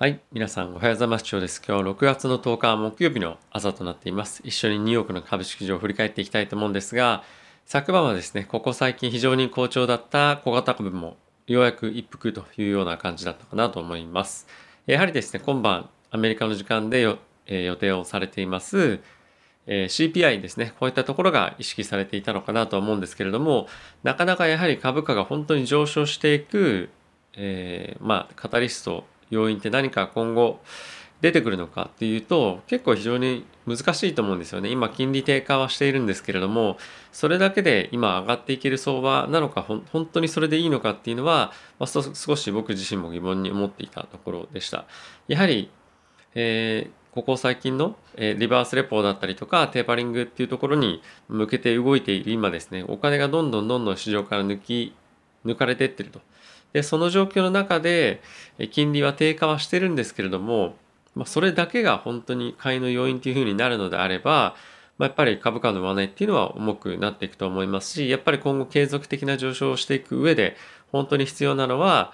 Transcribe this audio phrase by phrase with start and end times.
[0.00, 0.20] はい。
[0.30, 1.22] 皆さん、おはようございます。
[1.28, 1.60] 今日です。
[1.66, 4.42] 今日は6月の10日木曜日の朝となっています。
[4.44, 7.24] 一緒にニューヨークの株式市場を振り返っていきたいと思うんですが、
[7.66, 11.16] 昨晩はですね、ここ最近非常に好調だった小型株も
[11.48, 14.46] ようやく一服というような感じだったかなと思います。
[14.86, 19.00] やはりですね、今晩アメリカの時間でよ、えー、予定をされています、
[19.66, 23.66] えー、CPI ですね、こういったところが意識されていたのかなと思うんですけれども、
[24.04, 26.88] なかなかやはり株価が本当に上昇していく、
[27.34, 30.60] えー、まあ、カタリスト要因って何か今後
[31.20, 34.70] 出てくるのかっていうと結構非常に難しいと思うんですよね。
[34.70, 36.78] 今金利低下はしているんですけれども
[37.12, 44.86] それだけで今上がっていける相場なのか本当にそれでいいのかっていうのは、まあ、少し僕自身も疑問に思っていたところでした。
[45.26, 45.70] やはり、
[46.34, 52.84] えー、ここ最近の、えー、リバースレポだったりとかテーパリングっていうところに向けて動いている今ですね。
[52.86, 54.94] お金がどんどんどんどん市場から抜き
[55.44, 56.20] 抜かれていってると。
[56.72, 58.20] でその状況の中で
[58.70, 60.74] 金利は低下はしてるんですけれども、
[61.14, 64.54] まあ、それだけが本当に買いの要因というふうになるのであれば、
[64.98, 70.56] まあ、やっぱり株価の上値っていうのは重くなっていくと思いますしやっぱり今後継続的な上昇をしていく上で
[70.92, 72.12] 本当に必要なのは、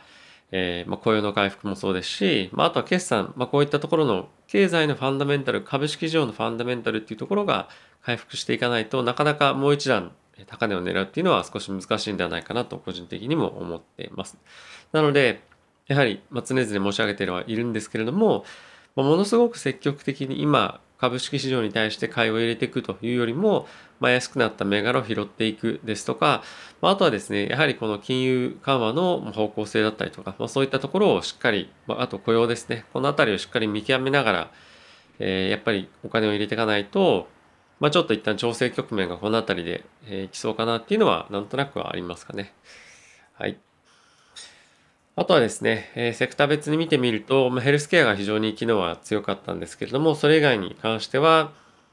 [0.53, 7.69] えー、まあ、雇用の回復もそうですし、まあ、あとは決算、まあ、こういったところの経済のファンダメンタル株式市場のファンダメンタルっていうところが
[8.03, 10.13] 回復していかないとなかなかもう一段
[10.47, 14.39] 高値を狙うっていうのは少し難しいんではないかなと個人的にも思っています。
[14.93, 15.43] なので、
[15.87, 18.45] やはり、ま、常々申し上げてはいるんですけれども、
[18.97, 23.67] ま、ものすごく積極的に今、株式市場に対して買いを入れていくというよりも、
[24.01, 26.43] まあ、安くなった銘柄を拾っていくですとか、
[26.81, 34.51] まあ、とはですね、やはりこの金融緩和の方向性だったりとか、まあ、そういったところをしっかり、まあ、と雇用ですね、このあたりをしっかり見極めながら、
[35.19, 37.29] えー、やっぱりお金を入れていかないと、
[37.81, 42.53] まあ、ちょっと一旦調整局面がこの辺りで、えー、来そうかなっていうのはなんとなくはありますかね。
[43.35, 43.59] はい。
[45.17, 51.53] あとはですね、えー、セクター別に見てみると、まあ、ヘルスケアが非常に昨日は強かったんですけれども、それ以外に関しては、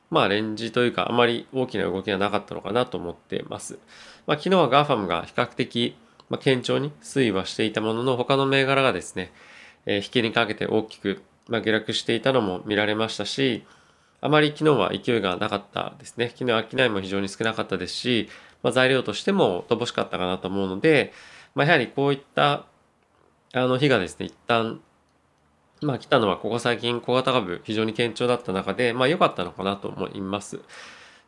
[0.09, 3.79] まあレンジというかあまり大きな動きがなかったのかなと思っています。
[4.27, 5.95] まあ、昨日は GAFAM が比較的、
[6.29, 9.31] まあ、堅調に推移はしていたものの他の銘柄がですね、
[9.85, 13.63] えー、引きにかけて大きく、まあ、下落していたのも見られましたし、
[14.21, 16.31] あまり昨日は勢いがなかったですね。
[16.35, 18.29] 昨日商いも非常に少なかったですし、
[18.61, 21.11] まあ、材料としても乏しかったかなと思うので、
[21.55, 22.65] まあ、やはりこういった
[23.53, 24.79] あの日がですね、一旦、
[25.81, 30.59] まあ来たのはここ最近小型株非常に堅調だった中で、まあ良かったのかなと思います。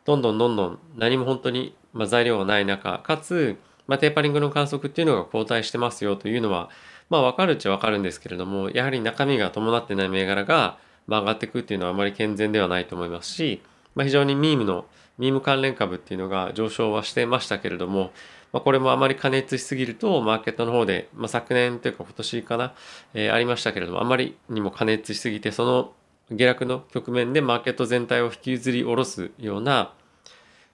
[0.05, 6.69] どんどんどんどん何も本当に、まあ、材料がない中、かつ、まあ、テーパリングの観測っていうのが後退してますよというのは、
[7.09, 10.77] まあ分かるっちゃ分かるんですけれども、やはり中身が伴ってない銘柄が、
[11.08, 13.62] まあ、上がっていくっていうのはあまり健全ではないと思いますし、
[13.96, 14.86] まあ、非常にミームの
[15.18, 18.12] ミーム関連株っていうのが上昇はしてましたけれども、
[18.52, 22.74] まあ、これもあまり加熱しすぎるとマーケットの方で、まあ、昨年というか今年かな、
[23.14, 25.91] えー、ありましたけれどもあまりにも加熱しすぎてその
[26.31, 29.94] 下落の局面でマーケット全体を引きずり下ろすような、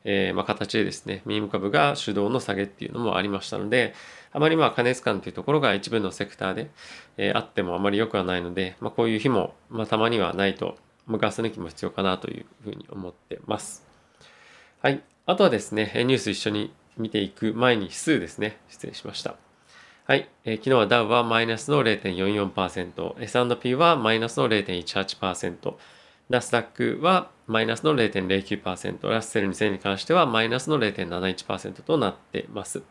[0.04, 3.94] えー、まあ、形でですねミーム株が主導の下げっていうのもありましたので
[4.32, 6.70] あまりまあ加熱感というところが一部のセクターで、
[7.18, 10.78] えー、あってもあまり良くはないので、まあ、こういう日も、まあ、たまにはないと、
[11.08, 13.86] まガス抜きも必要かなというふうに思ってます。
[14.82, 15.02] はい。
[15.26, 18.58] あとはですね、ニュース一緒に見ていく前に指数ですね。
[18.70, 19.36] 失礼しました。
[20.06, 20.30] はい。
[20.44, 25.74] えー、昨日はダウはマイナスの0.44%、S&P はマイナスの0.18%、
[26.30, 32.84] ナスダックはマイナスの0.09%、ラッセル2000に関してはマイナスの0.71%となっています。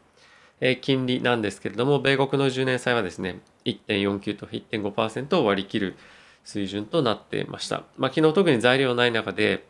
[0.60, 5.96] えー、金利なんですけれども、米国の10年債はですね、1.49と1.5%を割り切る
[6.42, 7.84] 水準となっていました。
[7.96, 9.64] まあ、昨日特に材料ない中で、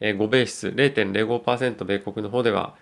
[0.00, 2.74] えー、5ベース0.05%米国の方では、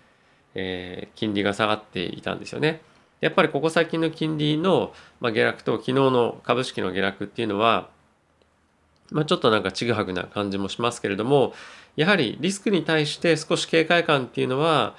[0.55, 2.83] えー、金利が下がっていたんですよね。
[3.21, 7.91] やっぱりここ最近の金利の、まあ、下落と昨日の株式の下落っていうのは、
[9.11, 11.55] まあ、ちょっとなんかちぐはぐな感じもしますけれども
[11.97, 14.95] やはりリスクに対して少し警戒感っていうのは、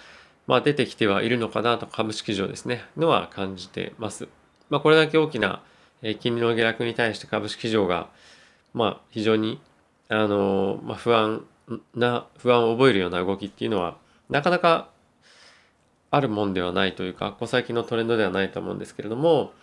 [0.47, 4.27] まあ、出てきてはいるのかなと株式市場ですねのは感じてます。
[4.69, 5.61] まあ、これだけ大きな
[6.19, 8.09] 金利の下落に対して株式市場が、
[8.73, 9.61] まあ、非常に
[10.07, 11.45] あの、まあ、不安
[11.95, 13.97] な不安を覚えるような動きっていうのは
[14.29, 14.89] なかなか
[16.11, 19.53] あるもんではないというか、ここ最近のトレンドではないと思うんですけれども、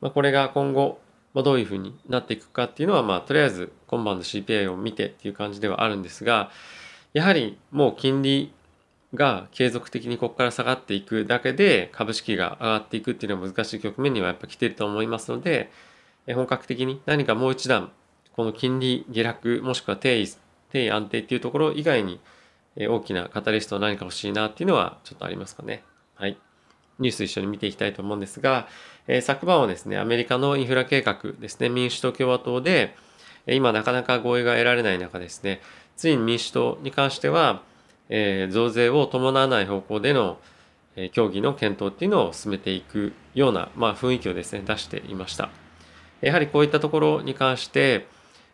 [0.00, 1.00] まあ、これが今後、
[1.36, 6.50] まあ、どういうふうになっていくかっていうのは、まあ、とりあえず今晩の CPI を見てっていう感じではあるんですが、
[7.12, 8.54] やはりもう金利
[9.12, 15.70] が継続的にここから下がっていくだけで株式が上がっていくっていうのは難しい局面にはやっぱ来てると思いますので、
[16.26, 17.92] 本格的に何かもう一段、
[18.34, 20.26] この金利下落もしくは定位、
[20.70, 22.18] 定位安定っていうところ以外に
[22.78, 25.84] 大きなカタリストは何か欲しいなっていうのはちょっとありますかね。
[26.14, 26.38] はい。
[26.98, 28.68] ニュース一緒に見ていきたいと思うんですが、
[29.08, 32.94] え、昨晩はですね、アメリカのインフラ計画ですね、民主党共和党で、
[33.46, 35.60] 今なかなか合意が得られない中ですね、
[35.96, 37.62] ついに民主党に関しては、
[38.08, 40.38] え、増税を伴わない方向での、
[40.96, 45.50] え、協議の検討っていうのを進めていくような、まあ、雰囲気をですね、出していました。
[46.20, 48.06] やはりこういったところに関して、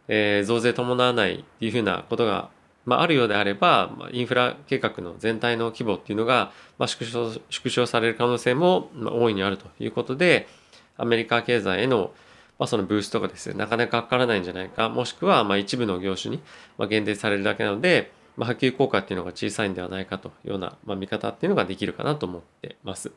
[0.09, 2.51] え、増税伴わないっていうふうなことが、
[2.85, 10.49] まあ、あるようであれば、まあ、インフラ計画の全体の規模っていうのが、まあ、縮小縮小される可能性も、まあ、大いにあるということで
[10.97, 12.13] アメリカ経済への、
[12.59, 16.43] まあ、そのブーストがですねなかなかかからないんじゃないかもしくはまあ一部の業種に
[16.77, 23.13] まあ限定されるだけなので、まあ、波及効果っていうのが小さいんではないかというような、まあ、見方っていうのができるかなと思ってます。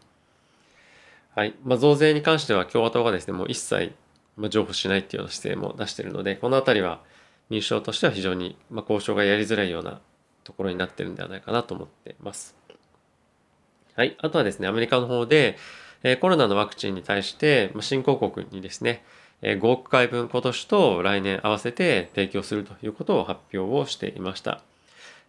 [1.36, 3.94] はいまあ、増税に関しては共和党がですねもう一切
[4.50, 7.02] 譲歩しないっていうような姿勢も出しているのでこの辺りは
[7.50, 10.02] 民主党としては非常に、まあ交渉がやりづらいような
[10.44, 12.56] ところになってるんではないかなと思ってます。
[13.96, 14.16] はい。
[14.20, 15.58] あとはですね、アメリカの方で、
[16.04, 19.04] えコロナのワクチンに対して、ま新興国にですね、
[19.42, 24.62] え5億回分今年と来年合わせて提供するということを発表をしていました。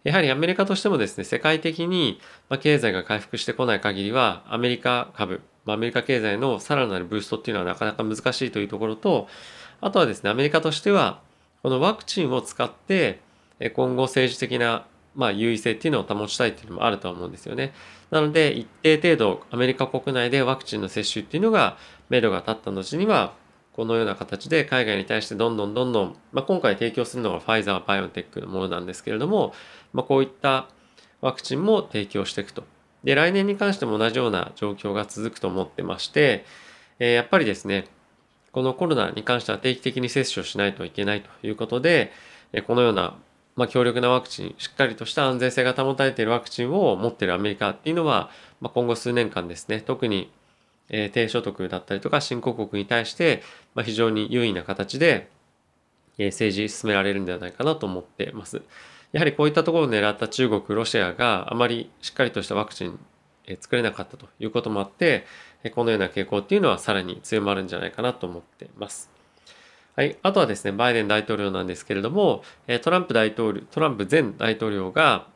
[0.03, 2.19] やはりアメリカとしてもですね、世界的に
[2.61, 9.27] 経済が回復してこない限りは、アメリカ株、アメリカ経済のさらなるブーストっていうのはなかなか難しいというところと、
[9.81, 11.21] あとはですね、アメリカとしては、
[11.63, 13.19] このワクチンを使って
[13.73, 17.73] 今後政治的なまあ優位性っていうのを保ちたいっていうのもあると思うんですよね。
[18.11, 21.77] なので一定程度アメリカ国内でワクチンの接種っていうのが
[22.09, 23.33] 目処が立った後には
[23.77, 29.53] このような形で海外に対してどんどんどんどん、まあ、今回提供するのがファイザー、バイオンテックのものなんですけれども、
[29.93, 30.67] まあ、こういった
[31.21, 32.63] ワクチンも提供していくと。
[33.03, 36.43] で、来年に関しても同じような状況が続くと思ってまして、
[36.97, 37.85] えー、やっぱりですね、
[38.51, 42.11] このコロナに関しては定期的に接種をしないといけないということで、
[42.65, 43.15] このような、
[43.55, 48.29] まあ、強力なワクチン、しっかりとした安全性が保たれているワクチンを持っているアメリカっていうのは、
[48.61, 50.31] まあ、今後数年間ですね、特に、
[50.89, 53.43] え低所得だったりとか新興国に対して、
[53.75, 55.29] ま、非常に優位な形で、
[56.17, 58.61] え政治進められるんではないかなと思ってます。
[59.11, 62.99] やはりこういったところを狙った中国、ロシアがあまりしっかりとしたワクチン
[63.59, 65.25] 作れなかったということもあって、
[65.69, 69.09] このような傾向っていうのはさらに強まるんじゃないかなと思っています。
[69.95, 70.15] はい。
[70.21, 72.43] あとはですね、バイデン大統領なんですけれども、
[72.83, 75.27] トランプ大統領、トランプ前大統領が、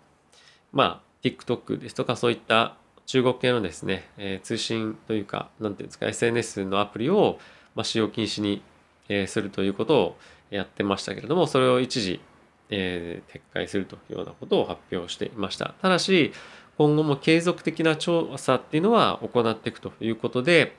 [0.71, 2.75] まあ、TikTok ですとかそういった
[3.05, 7.39] 中国系のですね、えー、通信というか、なんていうんですか、SNS のアプリを、
[7.75, 8.61] まあ、使用禁止に、
[9.09, 10.17] えー、するということを
[10.49, 12.21] やってましたけれども、それを一時、
[12.69, 15.73] えー、撤回するというようなことを発表していました。
[15.81, 16.31] ただし、
[16.77, 20.75] 今後も継続的な調査っていうのは行っていくということで、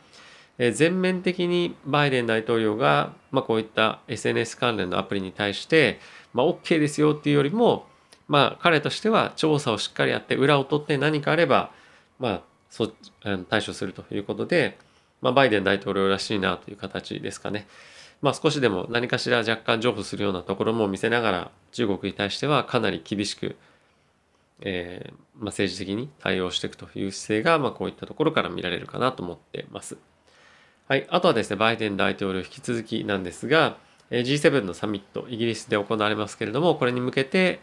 [0.59, 5.99] 全面的にバイデン大統領が、まあ、こういった SNS 関連のアプリに対して、
[6.35, 7.87] まあ、OK ですよっていうよりも、
[8.29, 11.73] まあ、彼としては調査をしっかりやって裏を取って何かあれば、
[12.19, 12.93] まあ、そ
[13.49, 14.79] 対処するということで、
[15.21, 17.67] まあ、バイデン大統領らしいなという形ですかね。
[18.21, 23.56] まあ、少しでも何かしら若干譲歩するようなところも見せながら中国に対してはかなり厳しく
[24.64, 29.97] えー、まあ、政治的に対応していくという姿勢が、まあ、こういったところから見られるかなと思ってます。
[30.88, 33.76] はい、あとはですね、バイデン大統領引き続きなんですが、
[34.11, 37.61] G7 のサミット、イギリスで行われますけれども、これに向けて、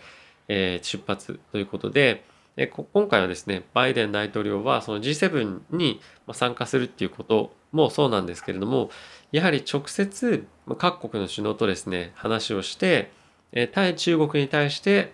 [0.48, 2.24] えー、出発ということで、
[2.58, 6.02] え今回はですね、バイデン大統領はその G7 に
[6.34, 8.90] 参加するっていうこともそうなんですけれども、
[9.32, 10.46] やはり直接
[10.78, 13.12] 各国の首脳とですね、話をして、
[13.54, 15.14] え対中国に対して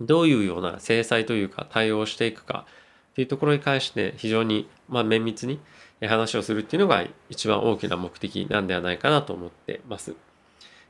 [0.00, 2.66] どういうような制裁というか対応していくか
[3.12, 5.60] っていうところに関して非常にま綿密に
[6.06, 10.14] 話をするっていうのが一番大きな目的なんではないかなと思ってます。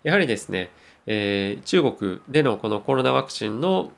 [0.02, 0.70] やはりですね、
[1.06, 3.92] えー、中国でのこのコロナワクチンの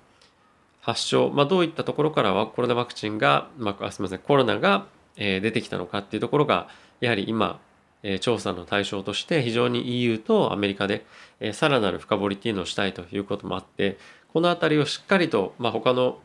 [0.81, 4.87] 発症、まあ、どういったところからはコロナワクチンが、まあ、すみません、コロナが、
[5.17, 6.69] え、出てきたのかっていうところが、
[7.01, 7.61] やはり今、
[8.03, 11.05] え、調査の対象として非常に EU とアメリカで、
[11.41, 13.99] え、さらなる深掘りっていうのをしたいということもあって、
[14.33, 16.19] この辺りをしっかりと、まあ、他の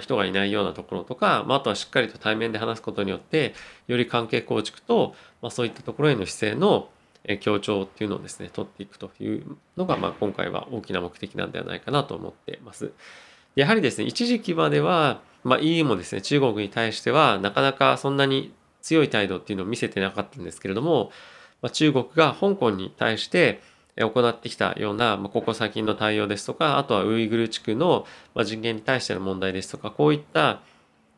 [0.00, 3.54] 人がいないようなところとか、まあ、あとはしっかりと対面で話すことによって
[3.86, 6.88] より関係構築と、まあ、そういったところへの姿勢の
[7.40, 12.92] 強調っていうのをですね取っていくというのが、まあ、今回は大きな目的なんではないかなと思ってます。
[13.54, 21.10] やはりですね一時期までは、まあ、EU もですね中国に対してはなかなかそんなに強い態度っていうのを見せてなかったんですけれども、
[21.60, 23.60] まあ、中国が香港に対して
[24.00, 28.06] 行ってきたような、まここ最近の対応ですとか、あとはウイグル地区の
[28.44, 30.60] 人権に対しての問題ですとか、こういった、や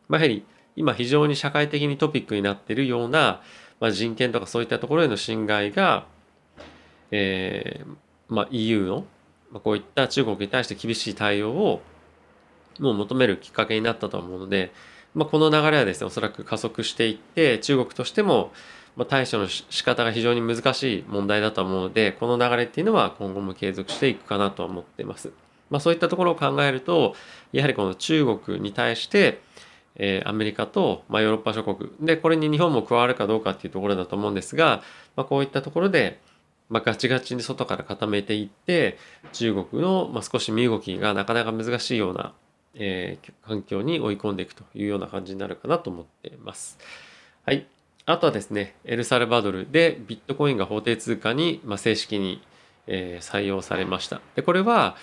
[0.08, 0.44] はり
[0.76, 3.42] 今非常に社会的にトピックになっているような、
[3.80, 6.06] ま、人権とかそういったところへの侵害が、
[7.10, 7.96] えー
[8.28, 9.04] ま、EU の、
[9.50, 11.82] ま、こういった中国に対して厳しい対応を
[12.78, 14.72] もう求めるきっかけになったと思うので、
[15.14, 18.52] まあ、この流れはですねおそらく加速していって中国としても
[18.96, 25.32] ま対処の仕方が非常に難しい問題だと思うのでこの流れっていうのは今後も継続していくかなと思っています。
[25.70, 27.14] まあ、そういったところを考えると
[27.52, 29.40] やはりこの中国に対して、
[29.94, 34.82] えー、アメリカと、まあ、ヨーロッパ諸国でこれに日本も加わるかどうかっていうところだと思うんですが、
[35.16, 36.20] まあ、こういったところで、
[36.68, 38.98] まあ、ガチガチに外から固めていって
[39.32, 42.34] 中国の、まあ、少し身動きがなかなか難しいような、
[42.74, 46.78] えー、環境に追い込んでいくというような感じになるかなと思っています。
[47.46, 47.66] はい。
[48.10, 52.42] あとはですね、エルサルバドルでビットコインが法定通貨に、ま、正式に、
[52.86, 54.20] え、採用されました。
[54.34, 54.96] で、これは、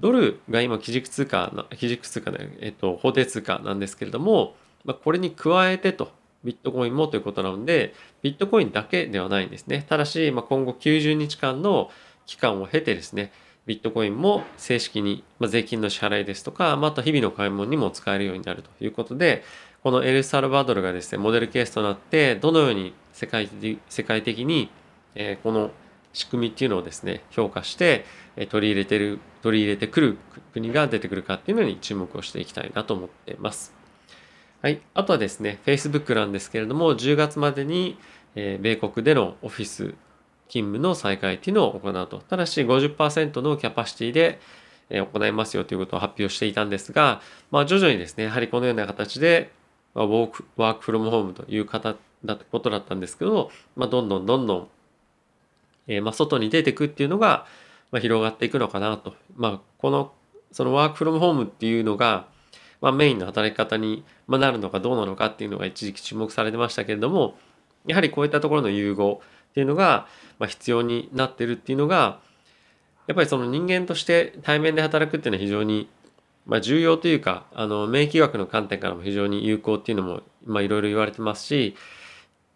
[0.00, 6.10] ドルが今基軸通貨基軸通貨ね、えっと、法定通貨なんですけれども、まあ、これに加えてと、
[6.44, 9.84] ビットコインもということなので、ビットコインだけではないんですね。
[9.88, 11.90] ただし、まあ、今後90日間の
[12.26, 13.32] 期間を経てですね、
[13.64, 19.44] ビットコインも正式に、まあ、税金の支払いですとか、また日々の買い物にも使えるようになるということで、
[19.82, 23.50] このエルサルバドルがですね、モデルケースとなって、どのように世界
[23.88, 24.70] 世界的に、
[25.16, 25.72] え、この
[26.12, 28.04] 仕組みっていうのをですね、評価して、
[28.50, 30.18] 取り入れてる、取り入れてくる
[30.52, 33.74] 国が出てくるかっていうのに注目をしていきたいなと思っています。
[34.60, 34.80] はい。
[34.94, 37.98] あとはですね、Facebook なんですけれども、10月までに、
[38.36, 39.94] え、米国でのオフィス
[40.48, 42.18] 勤務の再開っていうのを行うと。
[42.28, 44.38] ただし50%のキャパシティで、
[44.90, 49.50] 行いますよということを発表していたんですが、まあ徐々にですね、やはりこのような形で、
[49.94, 54.68] まあ、ワーク、ワークフロムホームという方だことだったんですけど、まあどんどんどんどん、
[55.88, 57.46] えー、まあ外に出てくっていうのが、
[57.92, 59.14] まあ、広がっていくのかなと。
[59.36, 60.12] まあ、この、
[60.50, 62.26] そのワークフロムホームっていうのが、
[62.80, 67.36] まあ、メインの働き方になるのかどうなのかっていうのが一時期注目されてましたけれども、
[67.86, 69.20] やはりこういったところの融合
[69.50, 70.06] っていうのが、
[70.38, 72.18] まあ、必要になってるっていうのが、
[73.06, 75.88] やっぱりその人間として対面で働くっていうのは非常に、
[76.46, 81.76] まあ、重要というか、あの、免疫学の観点からも非常に有効っていうのも、いろいろ言われてますし、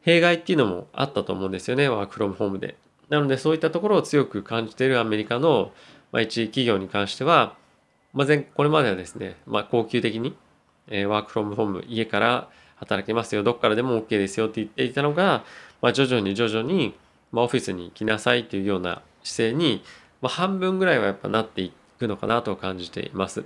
[0.03, 2.77] 弊害っていうのもあったと思うんですよね、ワークフロムホームで。
[3.09, 5.73] なのでそういったところを強く感じているアメリカの、
[6.13, 7.57] まあ、一企業に関しては、
[8.13, 10.37] まあ、前これまではですね、まあ、恒久的に、
[10.89, 15.45] えー、ワークフロムホーム家から働けますよどっからでも OK ですよって言っていたのが、
[15.83, 16.95] まあ、徐々に徐々に、
[17.33, 19.83] まあ、オフィスに来なさいというような姿勢に、
[20.21, 23.45] まあ、半分ぐらいはやっぱなっていくのかなと感じています。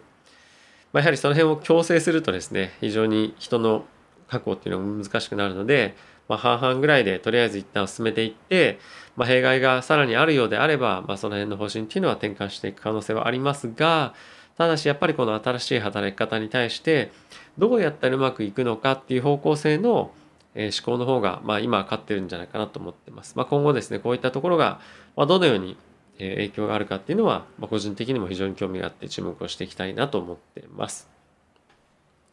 [0.92, 3.84] まあ、やはりその辺を強制するとですね非常に人の
[4.28, 5.94] 確保っていうのが難しくなるので、
[6.28, 8.78] まあ、半々ぐらいでとりあえず一旦進めていって、
[9.16, 14.14] まあ、弊害がさらにあるようであれば、まあ、その辺の方針っていうのは転換していく可能性はありますが
[14.56, 17.10] ただしやっぱりこの新しい働き方に対して
[17.58, 20.12] どうやったらうまくいくのかっていう方向性の
[20.54, 23.34] 思考の方が、まあ、今は勝ってるんじゃないかなと思ってます。
[23.36, 24.80] まあ、今後ですねこういったところが、
[25.16, 25.76] まあ、どのように
[26.20, 31.08] 影響があるかっていうのは、まあ、個人的にも非常に興味があって注目をしていきたいなと思ってます。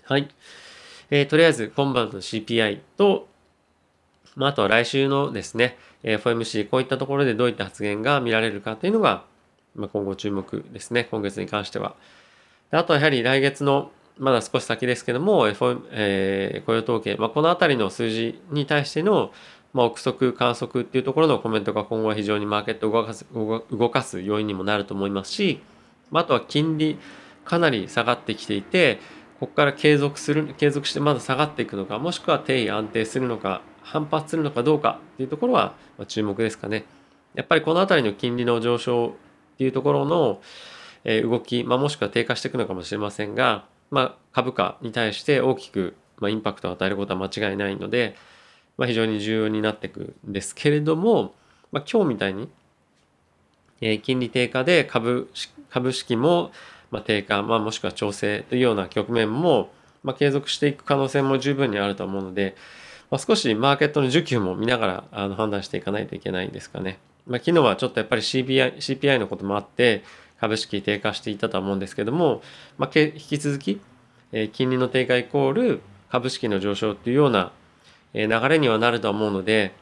[0.03, 0.27] はい。
[1.09, 3.27] えー、とりあえず今晩の CPI と
[4.37, 9.23] まあ、あとは来週のですね、FOMC、こういったところでどういった発言が見られるかというのが、
[9.75, 11.95] まあ、今後注目ですね、今月に関しては。
[12.69, 19.31] あとはやはり来月の、まだ少し先ですけども、F えー、雇用統計、まあ、このあたりの数字に対しての、
[19.77, 25.61] まあ、憶測、観測っていうところのコメントが今後は非常にマーケットを動かす動かす要因にもなると思いますし、
[26.09, 26.97] まあ、あとは金利、
[27.45, 28.95] かなり下がってきていて、
[29.39, 35.75] ここから継続する、継続してまだ下がっていくのか、もしくは定位安定するのか、反発するのかどうかっていうところは
[36.07, 36.85] 注目ですかね。
[37.35, 39.11] やっぱりこの辺りの金利の上昇っ
[39.59, 40.41] ていうところの
[41.05, 48.15] 動き、まあ、もしくは低下していくのかもしれませんが、まあ、株価に対して大きく、ま、インパクトを与えることは間違いないので、
[48.77, 51.33] まあ、非常に重要になっていくんですけれども、
[51.71, 52.49] まあ、今日みたいに、
[53.81, 55.29] えー、金利低下で株
[55.69, 56.51] 株式も、
[56.91, 59.71] まあ、低下、まあ、もしくは調整というような局面も、
[60.03, 62.55] まあ、継続していく可能性も十分にあると思うので、
[63.09, 66.99] まあ、少しマーケットの需給も見ながらあの判断していかないといけないんですかね。
[67.25, 70.03] まあ、昨日はちょっとやっぱり CPI, CPI のこともあって
[70.39, 72.41] 株式低下していたと思うんですけども、
[72.77, 73.81] まあ、引き続き、
[74.31, 77.51] えー、金利の低下イコール株式の上昇っていうような、
[78.25, 79.73] 流れにはなると思うので、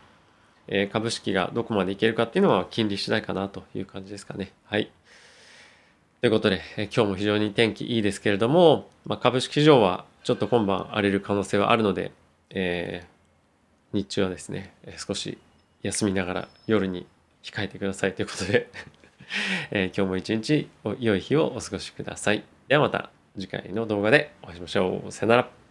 [0.68, 4.52] え、株式がどこまでいけるかっていうのは金利次第かなという感じですかね。
[4.66, 4.92] はい。
[6.22, 12.12] ということで、え今日も非常に天気いいですけれども、まあ、株式市場はちょっと今晩荒れる可能性はあるので、
[12.50, 15.38] えー、日中はですね少し
[15.84, 17.06] 休みながら夜に
[17.44, 18.68] 控えてくださいということで
[19.70, 20.68] え今日も一日
[21.00, 22.44] 良い日をお過ごしください。
[22.68, 25.12] ではまた次回の動画でお会いしましょう。
[25.12, 25.65] さよなら。